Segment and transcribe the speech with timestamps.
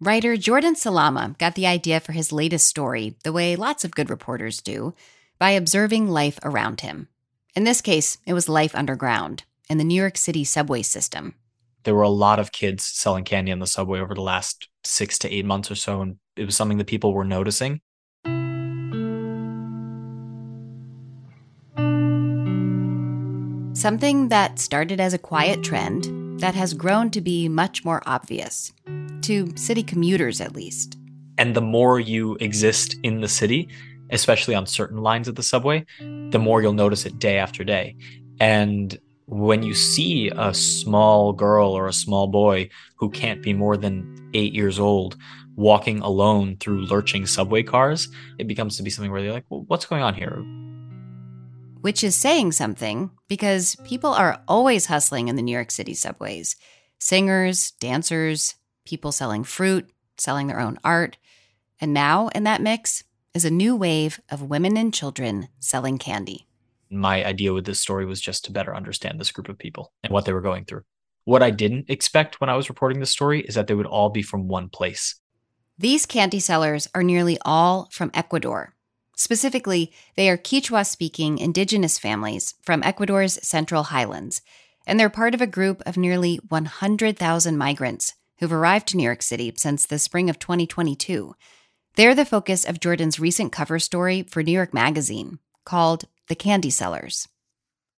[0.00, 4.08] Writer Jordan Salama got the idea for his latest story the way lots of good
[4.08, 4.94] reporters do
[5.40, 7.08] by observing life around him.
[7.56, 11.34] In this case, it was life underground in the New York City subway system.
[11.82, 15.18] There were a lot of kids selling candy on the subway over the last six
[15.18, 17.80] to eight months or so, and it was something that people were noticing.
[23.74, 28.72] Something that started as a quiet trend that has grown to be much more obvious,
[29.22, 30.96] to city commuters at least.
[31.36, 33.68] And the more you exist in the city,
[34.10, 37.96] especially on certain lines of the subway, the more you'll notice it day after day.
[38.40, 43.76] And when you see a small girl or a small boy who can't be more
[43.76, 45.16] than eight years old
[45.56, 48.08] walking alone through lurching subway cars,
[48.38, 50.42] it becomes to be something where they're like, well, what's going on here?
[51.88, 56.54] Which is saying something because people are always hustling in the New York City subways
[56.98, 61.16] singers, dancers, people selling fruit, selling their own art.
[61.80, 66.46] And now in that mix, is a new wave of women and children selling candy.
[66.90, 70.12] My idea with this story was just to better understand this group of people and
[70.12, 70.82] what they were going through.
[71.24, 74.10] What I didn't expect when I was reporting this story is that they would all
[74.10, 75.14] be from one place.
[75.78, 78.74] These candy sellers are nearly all from Ecuador.
[79.18, 84.40] Specifically, they are Quechua speaking indigenous families from Ecuador's Central Highlands,
[84.86, 89.20] and they're part of a group of nearly 100,000 migrants who've arrived to New York
[89.20, 91.34] City since the spring of 2022
[91.98, 96.70] they're the focus of Jordan's recent cover story for New York Magazine called The Candy
[96.70, 97.26] Sellers.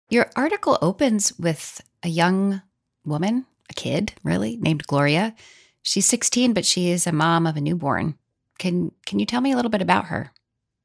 [0.08, 2.62] Your article opens with a young
[3.04, 5.34] woman, a kid, really, named Gloria.
[5.82, 8.14] She's 16, but she is a mom of a newborn.
[8.58, 10.32] Can can you tell me a little bit about her?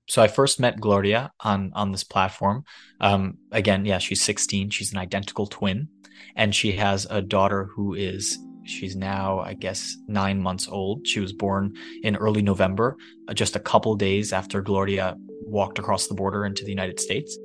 [0.08, 2.64] So I first met Gloria on on this platform.
[3.02, 4.70] Um, again, yeah, she's 16.
[4.70, 5.89] She's an identical twin,
[6.36, 11.08] and she has a daughter who is She's now, I guess, nine months old.
[11.08, 16.08] She was born in early November, uh, just a couple days after Gloria walked across
[16.08, 17.37] the border into the United States.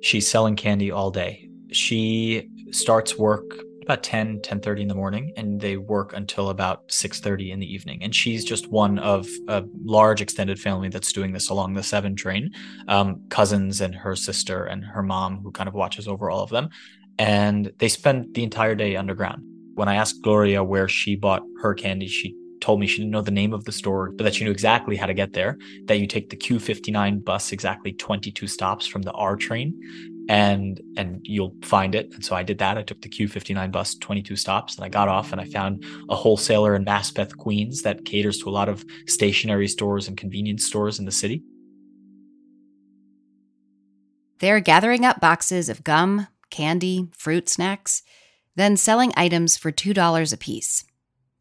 [0.00, 1.48] She's selling candy all day.
[1.70, 3.44] She starts work
[3.88, 8.02] about 10 10.30 in the morning and they work until about 6.30 in the evening.
[8.02, 12.14] And she's just one of a large extended family that's doing this along the 7
[12.14, 12.50] train
[12.86, 16.50] um, cousins and her sister and her mom who kind of watches over all of
[16.50, 16.68] them.
[17.18, 19.42] And they spend the entire day underground.
[19.74, 23.22] When I asked Gloria where she bought her candy, she told me she didn't know
[23.22, 25.56] the name of the store, but that she knew exactly how to get there.
[25.84, 29.80] That you take the Q59 bus exactly 22 stops from the R train
[30.28, 32.12] and and you'll find it.
[32.14, 32.78] And so I did that.
[32.78, 36.14] I took the Q59 bus 22 stops and I got off and I found a
[36.14, 40.98] wholesaler in Maspeth, Queens that caters to a lot of stationery stores and convenience stores
[40.98, 41.42] in the city.
[44.40, 48.02] They're gathering up boxes of gum, candy, fruit snacks
[48.58, 50.84] then selling items for $2 a piece.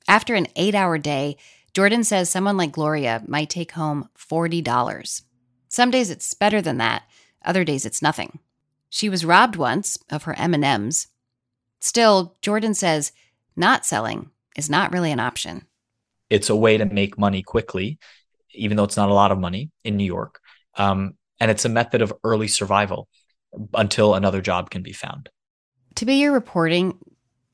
[0.07, 1.37] After an eight hour day,
[1.73, 5.23] Jordan says someone like Gloria might take home $40.
[5.67, 7.03] Some days it's better than that,
[7.43, 8.39] other days it's nothing.
[8.89, 11.07] She was robbed once of her M&Ms.
[11.79, 13.11] Still, Jordan says
[13.55, 15.65] not selling is not really an option.
[16.29, 17.99] It's a way to make money quickly,
[18.53, 20.39] even though it's not a lot of money in New York.
[20.75, 23.07] Um, and it's a method of early survival
[23.73, 25.29] until another job can be found.
[25.95, 26.97] To be your reporting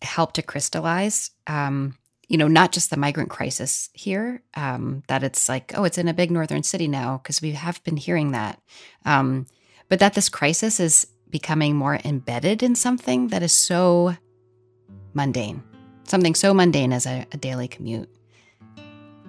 [0.01, 5.47] helped to crystallize, um, you know, not just the migrant crisis here, um, that it's
[5.47, 8.61] like, oh, it's in a big northern city now, because we have been hearing that,
[9.05, 9.45] um,
[9.87, 14.15] but that this crisis is becoming more embedded in something that is so
[15.13, 15.63] mundane,
[16.03, 18.07] something so mundane as a, a daily commute.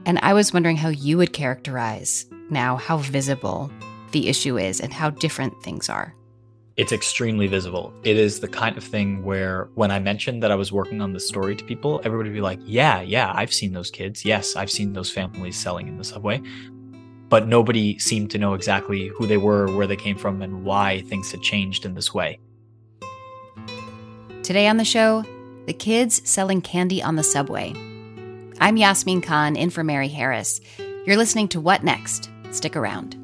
[0.06, 3.72] And I was wondering how you would characterize now how visible
[4.12, 6.14] the issue is and how different things are
[6.76, 7.92] it's extremely visible.
[8.02, 11.12] It is the kind of thing where when I mentioned that I was working on
[11.12, 14.24] the story to people, everybody would be like, Yeah, yeah, I've seen those kids.
[14.24, 16.42] Yes, I've seen those families selling in the subway.
[17.28, 21.02] But nobody seemed to know exactly who they were, where they came from, and why
[21.02, 22.38] things had changed in this way.
[24.42, 25.24] Today on the show,
[25.66, 27.72] the kids selling candy on the subway.
[28.60, 30.60] I'm Yasmin Khan, in for Mary Harris.
[31.06, 32.30] You're listening to What Next?
[32.50, 33.16] Stick around.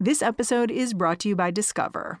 [0.00, 2.20] This episode is brought to you by Discover.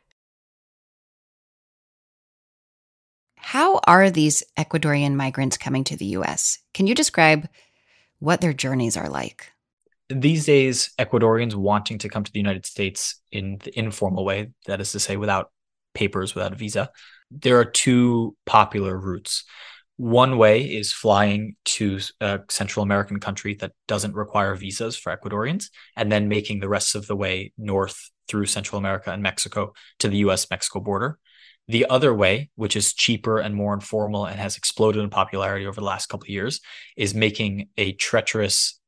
[3.41, 6.59] How are these Ecuadorian migrants coming to the US?
[6.73, 7.49] Can you describe
[8.19, 9.51] what their journeys are like?
[10.09, 14.79] These days, Ecuadorians wanting to come to the United States in the informal way, that
[14.79, 15.51] is to say, without
[15.93, 16.91] papers, without a visa,
[17.31, 19.43] there are two popular routes.
[19.97, 25.69] One way is flying to a Central American country that doesn't require visas for Ecuadorians,
[25.95, 30.09] and then making the rest of the way north through Central America and Mexico to
[30.09, 31.17] the US Mexico border.
[31.67, 35.79] The other way, which is cheaper and more informal and has exploded in popularity over
[35.79, 36.59] the last couple of years,
[36.97, 38.79] is making a treacherous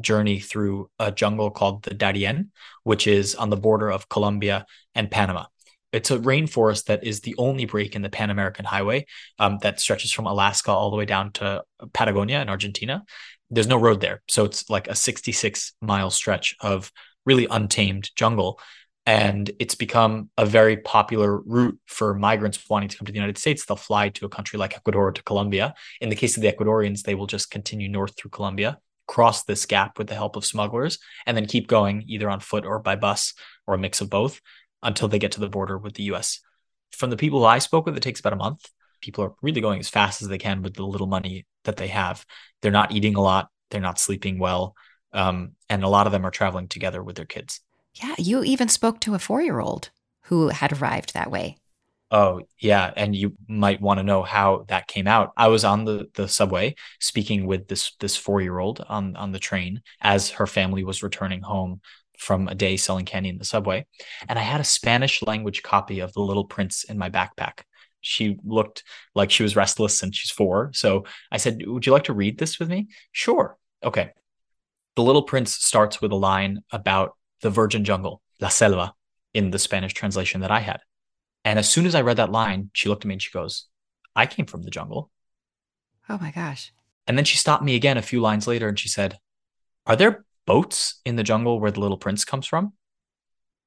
[0.00, 2.52] journey through a jungle called the Darien,
[2.84, 5.46] which is on the border of Colombia and Panama.
[5.92, 9.06] It's a rainforest that is the only break in the Pan American Highway
[9.38, 11.64] um, that stretches from Alaska all the way down to
[11.94, 13.04] Patagonia in Argentina.
[13.50, 14.22] There's no road there.
[14.28, 16.92] So it's like a 66 mile stretch of
[17.24, 18.60] really untamed jungle.
[19.08, 23.38] And it's become a very popular route for migrants wanting to come to the United
[23.38, 23.64] States.
[23.64, 25.72] They'll fly to a country like Ecuador or to Colombia.
[26.02, 29.64] In the case of the Ecuadorians, they will just continue north through Colombia, cross this
[29.64, 32.96] gap with the help of smugglers, and then keep going either on foot or by
[32.96, 33.32] bus
[33.66, 34.42] or a mix of both
[34.82, 36.40] until they get to the border with the US.
[36.92, 38.68] From the people I spoke with, it takes about a month.
[39.00, 41.88] People are really going as fast as they can with the little money that they
[41.88, 42.26] have.
[42.60, 44.74] They're not eating a lot, they're not sleeping well.
[45.14, 47.62] Um, and a lot of them are traveling together with their kids.
[47.94, 49.90] Yeah, you even spoke to a four year old
[50.22, 51.56] who had arrived that way.
[52.10, 52.90] Oh, yeah.
[52.96, 55.32] And you might want to know how that came out.
[55.36, 59.32] I was on the, the subway speaking with this this four year old on, on
[59.32, 61.80] the train as her family was returning home
[62.18, 63.86] from a day selling candy in the subway.
[64.26, 67.60] And I had a Spanish language copy of The Little Prince in my backpack.
[68.00, 70.70] She looked like she was restless and she's four.
[70.72, 72.88] So I said, Would you like to read this with me?
[73.12, 73.58] Sure.
[73.84, 74.10] Okay.
[74.96, 78.94] The Little Prince starts with a line about the virgin jungle, La Selva,
[79.34, 80.80] in the Spanish translation that I had.
[81.44, 83.66] And as soon as I read that line, she looked at me and she goes,
[84.14, 85.10] I came from the jungle.
[86.08, 86.72] Oh my gosh.
[87.06, 89.18] And then she stopped me again a few lines later and she said,
[89.86, 92.72] Are there boats in the jungle where the little prince comes from?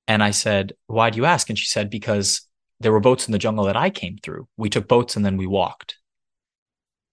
[0.07, 1.49] And I said, Why do you ask?
[1.49, 2.41] And she said, Because
[2.79, 4.47] there were boats in the jungle that I came through.
[4.57, 5.97] We took boats and then we walked.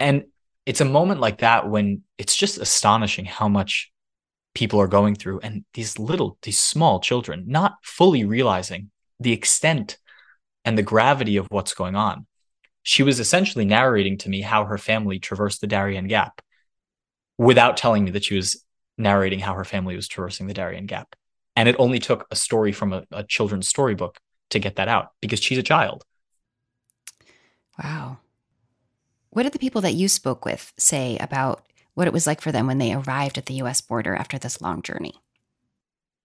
[0.00, 0.24] And
[0.66, 3.90] it's a moment like that when it's just astonishing how much
[4.58, 8.90] people are going through and these little, these small children not fully realizing
[9.20, 9.98] the extent
[10.64, 12.26] and the gravity of what's going on.
[12.82, 16.42] She was essentially narrating to me how her family traversed the Darien Gap
[17.38, 18.64] without telling me that she was
[18.96, 21.14] narrating how her family was traversing the Darien Gap.
[21.54, 24.18] And it only took a story from a, a children's storybook
[24.50, 26.02] to get that out because she's a child.
[27.80, 28.18] Wow.
[29.30, 31.64] What did the people that you spoke with say about
[31.98, 34.60] what it was like for them when they arrived at the US border after this
[34.60, 35.14] long journey?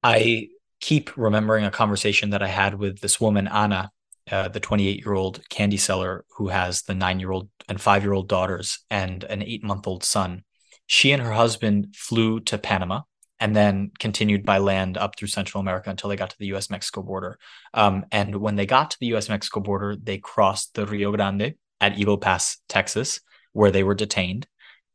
[0.04, 0.50] I
[0.80, 3.90] keep remembering a conversation that I had with this woman, Anna,
[4.32, 8.04] uh, the 28 year old candy seller who has the nine year old and five
[8.04, 10.44] year old daughters and an eight month old son.
[10.86, 13.02] She and her husband flew to Panama
[13.40, 16.70] and then continued by land up through Central America until they got to the US
[16.70, 17.40] Mexico border.
[17.74, 21.56] Um, and when they got to the US Mexico border, they crossed the Rio Grande
[21.82, 23.22] at Eagle Pass, Texas,
[23.54, 24.46] where they were detained.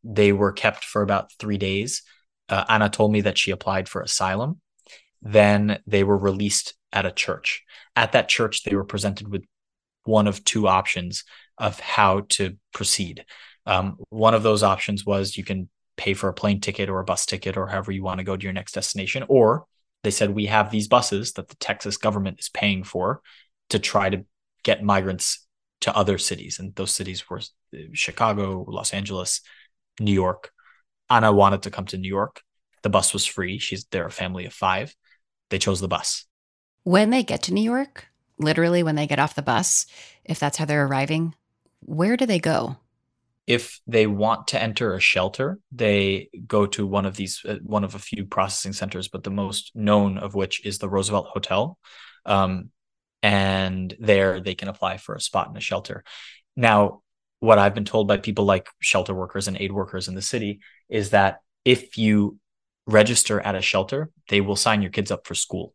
[0.05, 2.03] They were kept for about three days.
[2.49, 4.61] Uh, Anna told me that she applied for asylum.
[5.21, 7.65] Then they were released at a church.
[7.97, 9.45] At that church, they were presented with
[10.05, 11.25] one of two options
[11.59, 13.25] of how to proceed.
[13.67, 17.05] Um, one of those options was you can pay for a plane ticket or a
[17.05, 19.25] bus ticket or however you want to go to your next destination.
[19.28, 19.67] Or
[20.05, 23.21] they said, we have these buses that the Texas government is paying for
[23.71, 24.25] to try to
[24.62, 25.47] get migrants
[25.83, 26.59] to other cities.
[26.59, 27.40] And those cities were
[27.75, 29.43] uh, Chicago, Los Angeles,
[30.00, 30.50] New York.
[31.11, 32.43] Anna wanted to come to New York.
[32.83, 33.59] The bus was free.
[33.59, 34.95] She's they're a family of five.
[35.50, 36.26] They chose the bus.
[36.85, 38.07] When they get to New York,
[38.38, 39.87] literally when they get off the bus,
[40.25, 41.35] if that's how they're arriving,
[41.81, 42.76] where do they go?
[43.49, 47.83] if they want to enter a shelter, they go to one of these, uh, one
[47.83, 51.78] of a few processing centers, but the most known of which is the Roosevelt Hotel.
[52.26, 52.69] Um,
[53.23, 56.05] and there they can apply for a spot in a shelter.
[56.57, 57.00] Now,
[57.40, 60.61] what I've been told by people like shelter workers and aid workers in the city
[60.88, 62.38] is that if you
[62.87, 65.75] register at a shelter, they will sign your kids up for school.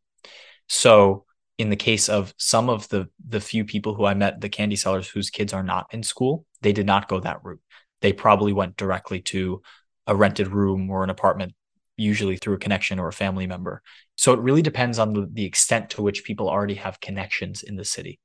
[0.68, 1.26] So,
[1.60, 4.76] in the case of some of the the few people who I met, the candy
[4.76, 7.62] sellers whose kids are not in school, they did not go that route.
[8.02, 9.62] They probably went directly to
[10.08, 11.54] a rented room or an apartment,
[11.96, 13.82] usually through a connection or a family member.
[14.16, 17.76] So it really depends on the, the extent to which people already have connections in
[17.76, 18.20] the city.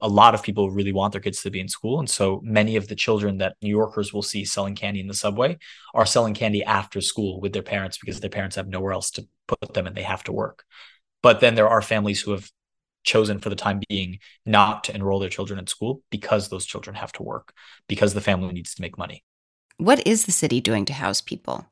[0.00, 1.98] A lot of people really want their kids to be in school.
[1.98, 5.14] And so many of the children that New Yorkers will see selling candy in the
[5.14, 5.58] subway
[5.94, 9.26] are selling candy after school with their parents because their parents have nowhere else to
[9.46, 10.64] put them and they have to work.
[11.22, 12.50] But then there are families who have
[13.06, 16.96] chosen for the time being not to enroll their children in school because those children
[16.96, 17.54] have to work,
[17.88, 19.24] because the family needs to make money.
[19.78, 21.66] What is the city doing to house people?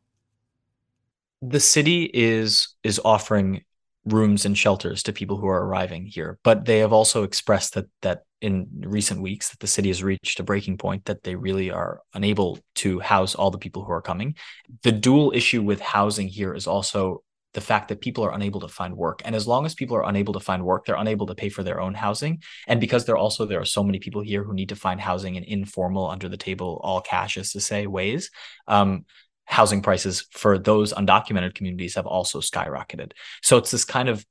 [1.42, 3.64] The city is is offering
[4.04, 7.86] rooms and shelters to people who are arriving here, but they have also expressed that
[8.02, 11.70] that in recent weeks that the city has reached a breaking point that they really
[11.70, 14.34] are unable to house all the people who are coming.
[14.82, 17.22] The dual issue with housing here is also
[17.54, 19.22] the fact that people are unable to find work.
[19.24, 21.62] And as long as people are unable to find work, they're unable to pay for
[21.62, 22.42] their own housing.
[22.66, 25.36] And because there also there are so many people here who need to find housing
[25.36, 28.30] in informal, under the table, all cash is to say ways,
[28.66, 29.06] um,
[29.44, 33.12] housing prices for those undocumented communities have also skyrocketed.
[33.42, 34.24] So it's this kind of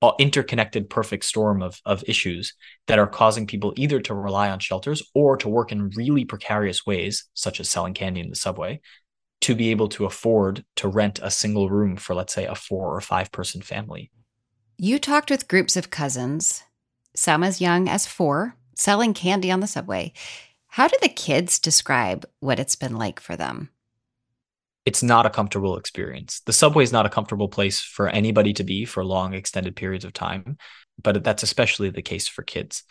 [0.00, 2.54] uh, interconnected perfect storm of, of issues
[2.86, 6.86] that are causing people either to rely on shelters or to work in really precarious
[6.86, 8.80] ways, such as selling candy in the subway,
[9.40, 12.94] to be able to afford to rent a single room for, let's say, a four
[12.94, 14.10] or five person family.
[14.76, 16.62] You talked with groups of cousins,
[17.14, 20.12] some as young as four, selling candy on the subway.
[20.68, 23.70] How do the kids describe what it's been like for them?
[24.88, 26.40] It's not a comfortable experience.
[26.46, 30.06] The subway is not a comfortable place for anybody to be for long, extended periods
[30.06, 30.56] of time,
[31.02, 32.84] but that's especially the case for kids.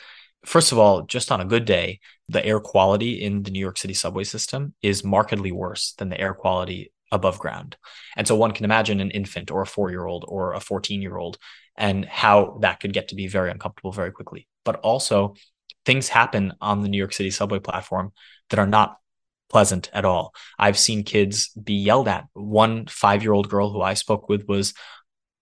[0.46, 2.00] First of all, just on a good day,
[2.30, 6.22] the air quality in the New York City subway system is markedly worse than the
[6.22, 7.77] air quality above ground.
[8.16, 11.01] And so one can imagine an infant or a four year old or a 14
[11.01, 11.39] year old
[11.75, 14.48] and how that could get to be very uncomfortable very quickly.
[14.63, 15.34] But also,
[15.84, 18.12] things happen on the New York City subway platform
[18.51, 18.98] that are not
[19.50, 20.34] pleasant at all.
[20.58, 22.25] I've seen kids be yelled at.
[22.34, 24.74] One five year old girl who I spoke with was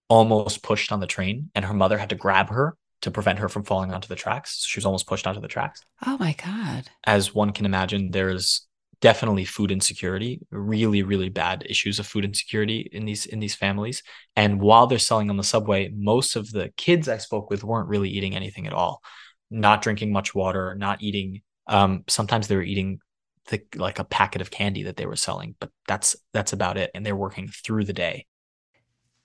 [0.07, 3.49] almost pushed on the train, and her mother had to grab her to prevent her
[3.49, 4.65] from falling onto the tracks.
[4.65, 5.81] She was almost pushed onto the tracks.
[6.05, 6.85] Oh my God.
[7.05, 8.67] As one can imagine, there's
[9.01, 14.01] definitely food insecurity, really, really bad issues of food insecurity in these in these families.
[14.35, 17.89] And while they're selling on the subway, most of the kids I spoke with weren't
[17.89, 19.01] really eating anything at all,
[19.51, 21.41] not drinking much water, not eating.
[21.67, 22.99] Um, sometimes they were eating
[23.49, 26.91] the, like a packet of candy that they were selling, but that's that's about it.
[26.93, 28.25] And they're working through the day.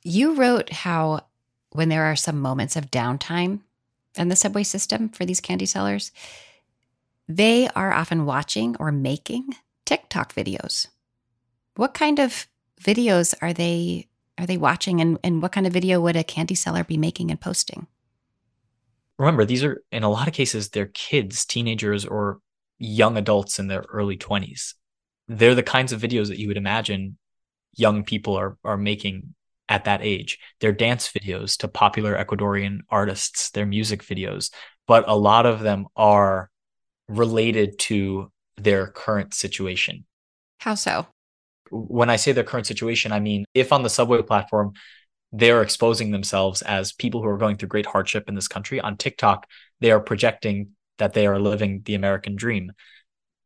[0.03, 1.27] You wrote how
[1.71, 3.61] when there are some moments of downtime,
[4.17, 6.13] in the subway system for these candy sellers,
[7.29, 10.89] they are often watching or making TikTok videos.
[11.77, 12.47] What kind of
[12.81, 14.09] videos are they
[14.39, 17.31] are they watching and, and what kind of video would a candy seller be making
[17.31, 17.87] and posting?
[19.19, 22.41] Remember, these are in a lot of cases they're kids, teenagers, or
[22.81, 24.75] young adults in their early 20s.
[25.29, 27.17] They're the kinds of videos that you would imagine
[27.77, 29.35] young people are are making
[29.69, 30.39] at that age.
[30.61, 34.51] Their dance videos to popular Ecuadorian artists, their music videos,
[34.89, 36.51] but a lot of them are
[37.07, 40.05] related to their current situation.
[40.59, 41.07] How so?
[41.71, 44.73] When I say their current situation, I mean if on the subway platform
[45.33, 48.97] they're exposing themselves as people who are going through great hardship in this country, on
[48.97, 49.47] TikTok,
[49.79, 50.71] they are projecting
[51.01, 52.73] that they are living the American dream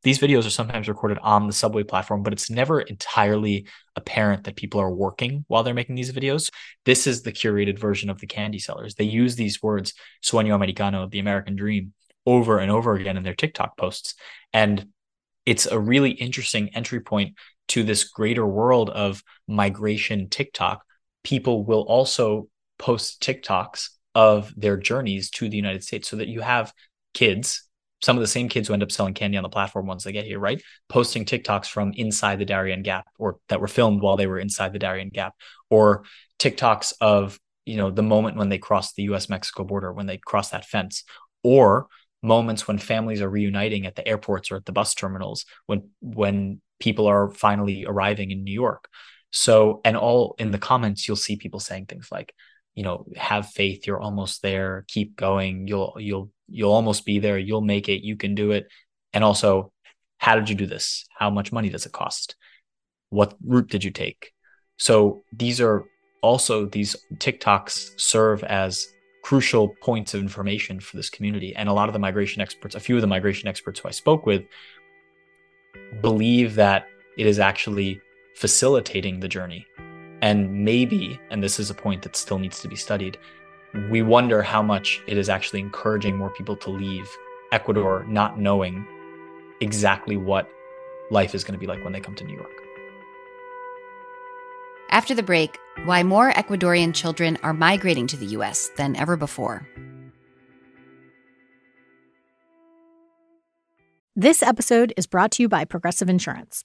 [0.04, 4.54] these videos are sometimes recorded on the subway platform, but it's never entirely apparent that
[4.54, 6.50] people are working while they're making these videos.
[6.84, 8.94] This is the curated version of the candy sellers.
[8.94, 11.94] They use these words, sueño americano, the American dream,
[12.26, 14.14] over and over again in their TikTok posts.
[14.52, 14.88] And
[15.46, 17.34] it's a really interesting entry point
[17.68, 20.84] to this greater world of migration TikTok.
[21.22, 26.42] People will also post TikToks of their journeys to the United States so that you
[26.42, 26.74] have
[27.14, 27.64] kids
[28.04, 30.12] some of the same kids who end up selling candy on the platform once they
[30.12, 30.62] get here, right?
[30.90, 34.74] Posting TikToks from inside the Darien Gap or that were filmed while they were inside
[34.74, 35.34] the Darien Gap
[35.70, 36.04] or
[36.38, 40.18] TikToks of, you know, the moment when they cross the US Mexico border, when they
[40.18, 41.04] cross that fence
[41.42, 41.86] or
[42.22, 46.60] moments when families are reuniting at the airports or at the bus terminals when when
[46.80, 48.88] people are finally arriving in New York.
[49.30, 52.34] So, and all in the comments, you'll see people saying things like,
[52.74, 57.38] you know, have faith, you're almost there, keep going, you'll you'll you'll almost be there
[57.38, 58.68] you'll make it you can do it.
[59.12, 59.72] And also
[60.18, 61.04] how did you do this?
[61.18, 62.36] How much money does it cost?
[63.10, 64.32] What route did you take?
[64.76, 65.84] So these are
[66.22, 68.88] also these tiktoks serve as
[69.22, 71.54] crucial points of information for this community.
[71.54, 73.90] And a lot of the migration experts a few of the migration experts who i
[73.90, 74.44] spoke with
[76.00, 76.86] believe that
[77.16, 78.00] it is actually
[78.34, 79.66] facilitating the journey.
[80.22, 83.18] And maybe and this is a point that still needs to be studied
[83.90, 87.16] we wonder how much it is actually encouraging more people to leave
[87.52, 88.86] Ecuador not knowing
[89.60, 90.48] exactly what
[91.10, 92.50] life is going to be like when they come to New York.
[94.90, 99.66] After the break, why more Ecuadorian children are migrating to the US than ever before.
[104.14, 106.64] This episode is brought to you by Progressive Insurance.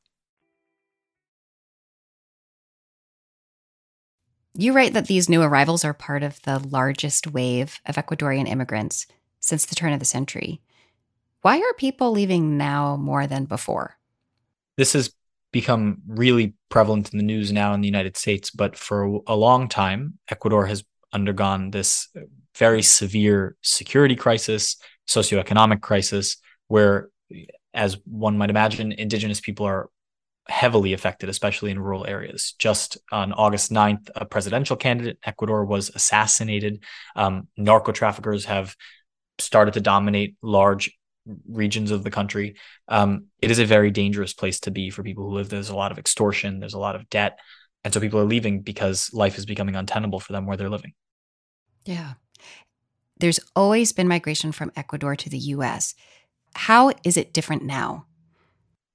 [4.61, 9.07] You write that these new arrivals are part of the largest wave of Ecuadorian immigrants
[9.39, 10.61] since the turn of the century.
[11.41, 13.97] Why are people leaving now more than before?
[14.77, 15.15] This has
[15.51, 19.67] become really prevalent in the news now in the United States, but for a long
[19.67, 22.09] time, Ecuador has undergone this
[22.55, 24.75] very severe security crisis,
[25.09, 26.37] socioeconomic crisis,
[26.67, 27.09] where,
[27.73, 29.89] as one might imagine, indigenous people are
[30.47, 32.55] heavily affected, especially in rural areas.
[32.57, 36.83] Just on August 9th, a presidential candidate in Ecuador was assassinated.
[37.15, 38.75] Um, narco traffickers have
[39.39, 40.97] started to dominate large
[41.47, 42.55] regions of the country.
[42.87, 45.49] Um, it is a very dangerous place to be for people who live.
[45.49, 45.57] There.
[45.57, 47.39] There's a lot of extortion, there's a lot of debt.
[47.83, 50.93] And so people are leaving because life is becoming untenable for them where they're living.
[51.85, 52.13] Yeah.
[53.17, 55.95] There's always been migration from Ecuador to the US.
[56.55, 58.05] How is it different now?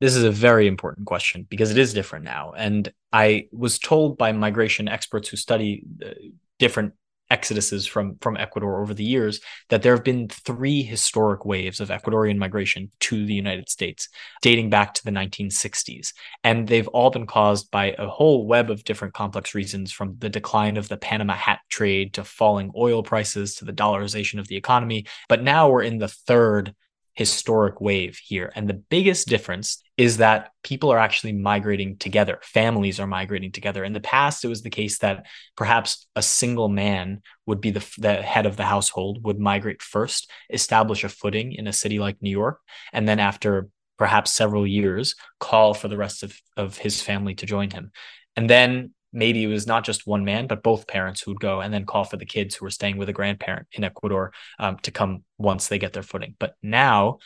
[0.00, 2.52] This is a very important question because it is different now.
[2.56, 6.10] And I was told by migration experts who study uh,
[6.58, 6.92] different
[7.30, 11.88] exoduses from from Ecuador over the years that there have been three historic waves of
[11.88, 14.08] Ecuadorian migration to the United States
[14.42, 16.12] dating back to the 1960s
[16.44, 20.28] and they've all been caused by a whole web of different complex reasons from the
[20.28, 24.56] decline of the Panama hat trade to falling oil prices to the dollarization of the
[24.56, 26.74] economy but now we're in the third
[27.16, 28.52] historic wave here.
[28.54, 32.38] And the biggest difference is that people are actually migrating together.
[32.42, 33.82] Families are migrating together.
[33.82, 35.26] In the past, it was the case that
[35.56, 40.30] perhaps a single man would be the, the head of the household, would migrate first,
[40.50, 42.60] establish a footing in a city like New York,
[42.92, 47.46] and then after perhaps several years, call for the rest of, of his family to
[47.46, 47.90] join him.
[48.36, 51.72] And then maybe it was not just one man, but both parents who'd go and
[51.72, 54.90] then call for the kids who were staying with a grandparent in Ecuador um, to
[54.90, 56.34] come once they get their footing.
[56.38, 57.18] But now,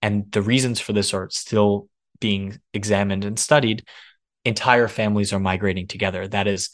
[0.00, 1.88] and the reasons for this are still
[2.20, 3.84] being examined and studied,
[4.44, 6.26] entire families are migrating together.
[6.28, 6.70] That is,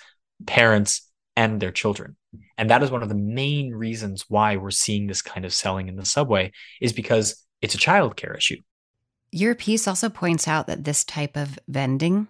[0.46, 2.16] parents and their children.
[2.58, 5.88] And that is one of the main reasons why we're seeing this kind of selling
[5.88, 8.56] in the subway, is because it's a childcare issue.
[9.32, 12.28] Your piece also points out that this type of vending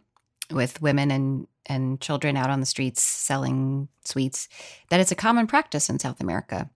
[0.51, 4.49] with women and and children out on the streets selling sweets
[4.89, 6.69] that it's a common practice in South America.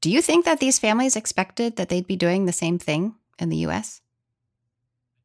[0.00, 3.48] Do you think that these families expected that they'd be doing the same thing in
[3.48, 4.02] the US?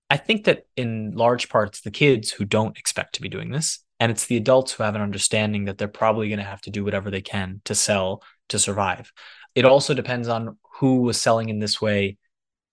[0.09, 3.79] I think that in large parts, the kids who don't expect to be doing this,
[3.99, 6.71] and it's the adults who have an understanding that they're probably going to have to
[6.71, 9.11] do whatever they can to sell to survive.
[9.53, 12.17] It also depends on who was selling in this way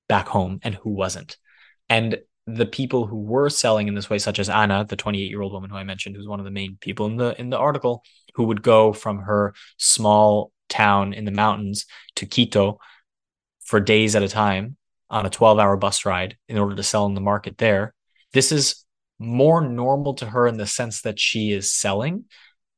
[0.08, 1.36] back home and who wasn't.
[1.88, 5.42] And the people who were selling in this way, such as Anna, the 28 year
[5.42, 7.58] old woman who I mentioned, who's one of the main people in the in the
[7.58, 8.04] article,
[8.34, 12.78] who would go from her small town in the mountains to Quito
[13.64, 14.76] for days at a time
[15.10, 17.94] on a 12 hour bus ride in order to sell in the market there.
[18.32, 18.84] This is
[19.18, 22.24] more normal to her in the sense that she is selling,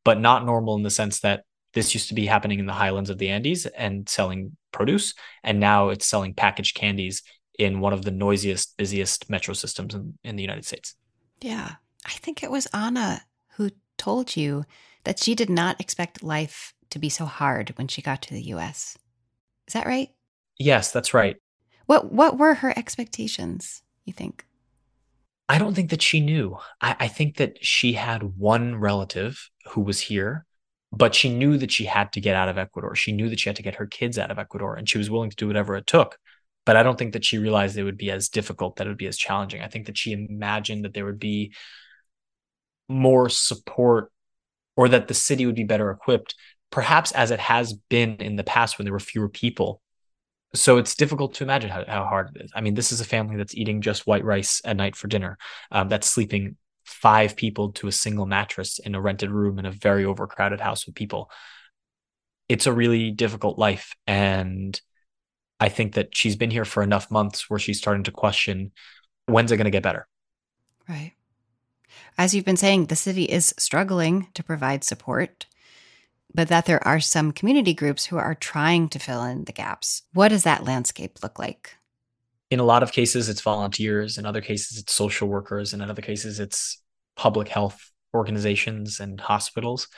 [0.04, 3.10] but not normal in the sense that this used to be happening in the highlands
[3.10, 5.14] of the Andes and selling produce.
[5.42, 7.22] And now it's selling packaged candies
[7.58, 10.94] in one of the noisiest, busiest metro systems in, in the United States.
[11.40, 11.72] Yeah.
[12.06, 13.22] I think it was Anna
[13.56, 14.64] who told you
[15.04, 18.42] that she did not expect life to be so hard when she got to the
[18.54, 18.96] US.
[19.66, 20.08] Is that right?
[20.58, 21.36] Yes, that's right.
[21.86, 24.44] What what were her expectations, you think?
[25.48, 26.58] I don't think that she knew.
[26.80, 30.44] I, I think that she had one relative who was here,
[30.92, 32.94] but she knew that she had to get out of Ecuador.
[32.94, 35.10] She knew that she had to get her kids out of Ecuador, and she was
[35.10, 36.18] willing to do whatever it took
[36.64, 38.98] but I don't think that she realized it would be as difficult, that it would
[38.98, 39.62] be as challenging.
[39.62, 41.54] I think that she imagined that there would be
[42.88, 44.12] more support
[44.76, 46.34] or that the city would be better equipped,
[46.70, 49.82] perhaps as it has been in the past when there were fewer people.
[50.54, 52.52] So it's difficult to imagine how, how hard it is.
[52.54, 55.36] I mean, this is a family that's eating just white rice at night for dinner,
[55.70, 59.70] um, that's sleeping five people to a single mattress in a rented room in a
[59.70, 61.30] very overcrowded house with people.
[62.48, 63.94] it's a really difficult life.
[64.06, 64.80] And
[65.60, 68.72] I think that she's been here for enough months where she's starting to question
[69.26, 70.06] when's it going to get better?
[70.88, 71.12] Right.
[72.16, 75.46] As you've been saying, the city is struggling to provide support,
[76.32, 80.02] but that there are some community groups who are trying to fill in the gaps.
[80.12, 81.76] What does that landscape look like?
[82.50, 84.16] In a lot of cases, it's volunteers.
[84.16, 85.72] In other cases, it's social workers.
[85.72, 86.80] And in other cases, it's
[87.16, 89.88] public health organizations and hospitals.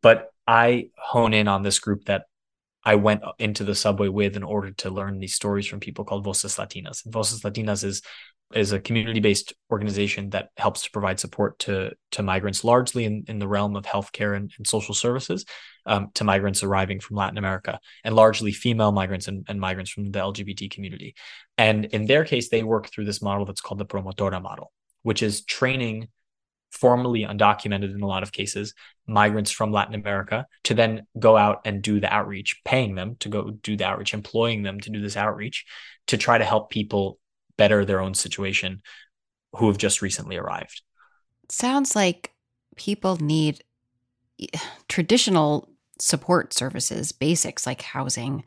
[0.00, 2.24] But I hone in on this group that
[2.84, 6.24] I went into the subway with in order to learn these stories from people called
[6.24, 7.04] Voces Latinas.
[7.04, 8.02] And Voces Latinas is
[8.52, 13.38] is a community-based organization that helps to provide support to to migrants largely in, in
[13.38, 15.44] the realm of healthcare and, and social services
[15.86, 20.10] um, to migrants arriving from Latin America and largely female migrants and, and migrants from
[20.10, 21.14] the LGBT community.
[21.58, 25.22] And in their case, they work through this model that's called the promotora model, which
[25.22, 26.08] is training
[26.70, 28.74] formally undocumented in a lot of cases,
[29.06, 33.28] migrants from Latin America to then go out and do the outreach, paying them to
[33.28, 35.66] go do the outreach, employing them to do this outreach
[36.06, 37.18] to try to help people
[37.56, 38.80] better their own situation
[39.56, 40.82] who have just recently arrived.
[41.48, 42.32] Sounds like
[42.76, 43.62] people need
[44.88, 48.44] traditional support services, basics like housing,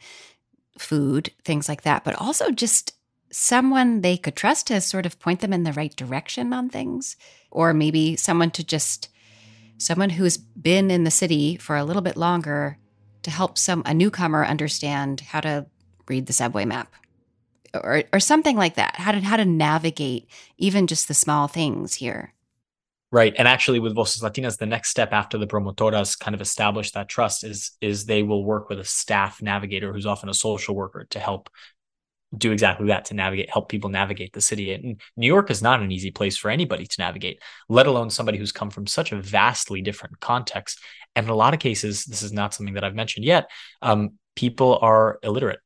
[0.80, 2.94] food, things like that, but also just
[3.34, 7.16] someone they could trust to sort of point them in the right direction on things,
[7.52, 9.10] or maybe someone to just
[9.78, 12.78] someone who's been in the city for a little bit longer
[13.24, 15.66] to help some a newcomer understand how to
[16.08, 16.94] read the subway map
[17.74, 18.96] or or something like that.
[18.98, 22.34] How to how to navigate even just the small things here.
[23.12, 23.34] Right.
[23.38, 27.10] And actually with voces latinas the next step after the promotoras kind of establish that
[27.10, 31.06] trust is is they will work with a staff navigator who's often a social worker
[31.12, 31.50] to help
[32.36, 34.74] do exactly that to navigate, help people navigate the city.
[34.74, 38.38] And New York is not an easy place for anybody to navigate, let alone somebody
[38.38, 40.80] who's come from such a vastly different context.
[41.16, 43.50] And in a lot of cases, this is not something that I've mentioned yet.
[43.82, 45.60] Um, people are illiterate.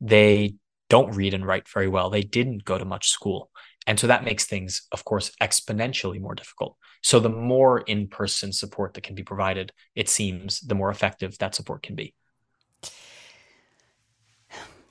[0.00, 0.56] They
[0.90, 2.10] don't read and write very well.
[2.10, 3.50] They didn't go to much school.
[3.86, 6.76] And so that makes things, of course, exponentially more difficult.
[7.02, 11.36] So the more in person support that can be provided, it seems, the more effective
[11.38, 12.14] that support can be.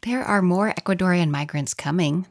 [0.03, 2.25] There are more Ecuadorian migrants coming.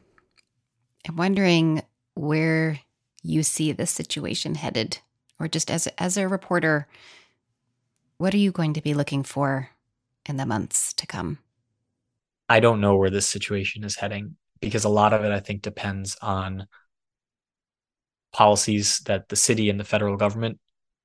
[1.07, 1.81] I'm wondering
[2.15, 2.81] where
[3.23, 4.99] you see this situation headed,
[5.39, 6.87] or just as as a reporter,
[8.17, 9.69] what are you going to be looking for
[10.27, 11.39] in the months to come?
[12.49, 15.61] I don't know where this situation is heading because a lot of it, I think,
[15.61, 16.67] depends on
[18.33, 20.59] policies that the city and the federal government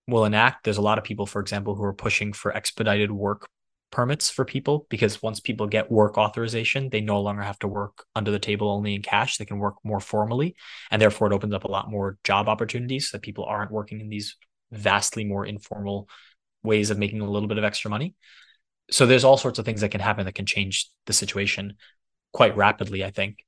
[0.09, 0.65] will enact.
[0.65, 3.49] There's a lot of people, for example, who are pushing for expedited work
[3.91, 8.05] permits for people because once people get work authorization, they no longer have to work
[8.15, 9.37] under the table only in cash.
[9.37, 10.57] They can work more formally.
[10.91, 14.09] And therefore, it opens up a lot more job opportunities that people aren't working in
[14.09, 14.37] these
[14.71, 16.09] vastly more informal
[16.63, 18.15] ways of making a little bit of extra money.
[18.91, 21.75] So there's all sorts of things that can happen that can change the situation
[22.33, 23.39] quite rapidly, I think.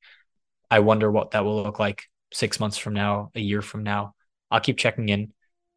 [0.71, 4.15] I wonder what that will look like six months from now, a year from now.
[4.51, 5.33] I'll keep checking in.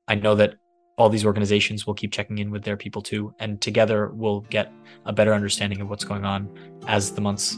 [0.08, 0.56] I know that
[0.98, 3.34] all these organizations will keep checking in with their people too.
[3.40, 4.72] And together we'll get
[5.06, 6.50] a better understanding of what's going on
[6.88, 7.58] as the months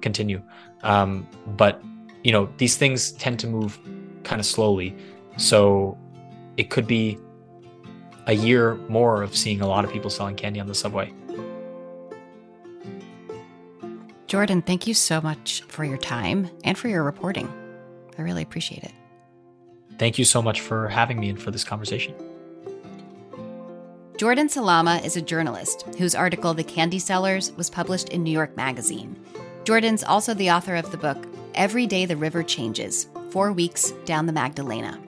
[0.00, 0.42] continue.
[0.82, 1.82] Um, but,
[2.22, 3.78] you know, these things tend to move
[4.22, 4.94] kind of slowly.
[5.36, 5.98] So
[6.56, 7.18] it could be
[8.26, 11.12] a year more of seeing a lot of people selling candy on the subway.
[14.26, 17.52] Jordan, thank you so much for your time and for your reporting.
[18.18, 18.92] I really appreciate it.
[19.98, 22.14] Thank you so much for having me and for this conversation.
[24.16, 28.56] Jordan Salama is a journalist whose article, The Candy Sellers, was published in New York
[28.56, 29.14] Magazine.
[29.64, 34.24] Jordan's also the author of the book, Every Day the River Changes Four Weeks Down
[34.24, 34.98] the Magdalena.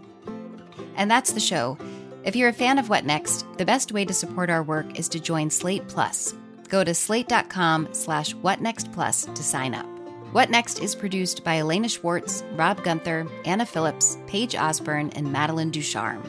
[0.97, 1.79] And that's the show.
[2.25, 5.09] If you're a fan of What Next, the best way to support our work is
[5.09, 6.35] to join Slate Plus.
[6.69, 9.87] Go to slate.com slash whatnextplus to sign up.
[10.33, 15.71] What Next is produced by Elena Schwartz, Rob Gunther, Anna Phillips, Paige Osborne, and Madeline
[15.71, 16.23] Ducharme.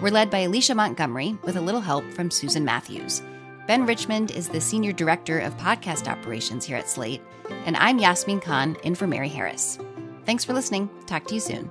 [0.00, 3.22] We're led by Alicia Montgomery with a little help from Susan Matthews.
[3.66, 7.20] Ben Richmond is the Senior Director of Podcast Operations here at Slate,
[7.66, 9.78] and I'm Yasmin Khan in for Mary Harris.
[10.24, 10.88] Thanks for listening.
[11.04, 11.68] Talk to you soon.